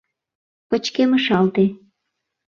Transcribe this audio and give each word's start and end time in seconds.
Пычкемышалте... 0.69 1.65